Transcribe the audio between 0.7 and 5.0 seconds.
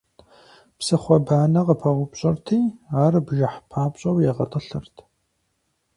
Псыхъуэ банэ къыпаупщӀырти, ар бжыхь папщӀэу ягъэтӀылъырт.